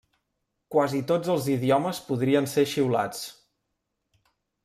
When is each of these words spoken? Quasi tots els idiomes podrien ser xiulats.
Quasi 0.75 1.01
tots 1.11 1.29
els 1.33 1.49
idiomes 1.57 2.01
podrien 2.09 2.49
ser 2.55 2.65
xiulats. 2.73 3.23